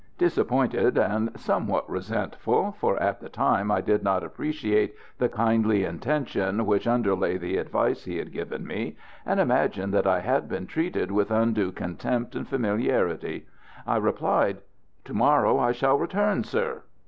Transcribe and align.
Disappointed 0.17 0.97
and 0.97 1.29
somewhat 1.39 1.87
resentful, 1.87 2.71
for 2.71 2.97
at 2.99 3.19
the 3.19 3.29
time 3.29 3.69
I 3.69 3.81
did 3.81 4.01
not 4.01 4.23
appreciate 4.23 4.95
the 5.19 5.29
kindly 5.29 5.83
intention 5.85 6.65
which 6.65 6.87
underlay 6.87 7.37
the 7.37 7.57
advice 7.57 8.05
he 8.05 8.17
had 8.17 8.31
given 8.31 8.65
me, 8.65 8.95
and 9.27 9.39
imagined 9.39 9.93
that 9.93 10.07
I 10.07 10.21
had 10.21 10.49
been 10.49 10.65
treated 10.65 11.11
with 11.11 11.29
undue 11.29 11.71
contempt 11.71 12.35
and 12.35 12.47
familiarity, 12.47 13.45
I 13.85 13.97
replied: 13.97 14.63
"To 15.05 15.13
morrow 15.13 15.59
I 15.59 15.71
shall 15.71 15.99
return, 15.99 16.43
sir!" 16.45 16.81